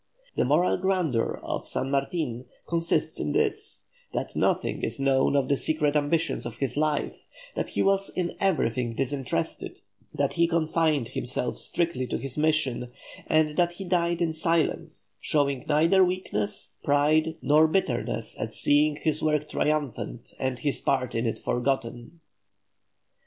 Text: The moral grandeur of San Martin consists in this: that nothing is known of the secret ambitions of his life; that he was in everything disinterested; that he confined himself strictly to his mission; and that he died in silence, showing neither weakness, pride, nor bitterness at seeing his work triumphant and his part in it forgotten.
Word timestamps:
The 0.35 0.45
moral 0.45 0.77
grandeur 0.79 1.39
of 1.43 1.67
San 1.67 1.91
Martin 1.91 2.45
consists 2.67 3.19
in 3.19 3.33
this: 3.33 3.83
that 4.15 4.35
nothing 4.35 4.81
is 4.81 4.99
known 4.99 5.35
of 5.35 5.47
the 5.47 5.55
secret 5.55 5.95
ambitions 5.95 6.43
of 6.43 6.55
his 6.55 6.75
life; 6.75 7.13
that 7.55 7.69
he 7.69 7.83
was 7.83 8.09
in 8.09 8.35
everything 8.39 8.95
disinterested; 8.95 9.79
that 10.11 10.33
he 10.33 10.47
confined 10.47 11.09
himself 11.09 11.59
strictly 11.59 12.07
to 12.07 12.17
his 12.17 12.35
mission; 12.35 12.91
and 13.27 13.55
that 13.57 13.73
he 13.73 13.83
died 13.85 14.23
in 14.23 14.33
silence, 14.33 15.11
showing 15.19 15.65
neither 15.67 16.03
weakness, 16.03 16.73
pride, 16.83 17.35
nor 17.43 17.67
bitterness 17.67 18.35
at 18.39 18.55
seeing 18.55 18.95
his 18.95 19.21
work 19.21 19.47
triumphant 19.49 20.33
and 20.39 20.57
his 20.57 20.81
part 20.81 21.13
in 21.13 21.27
it 21.27 21.37
forgotten. 21.37 22.21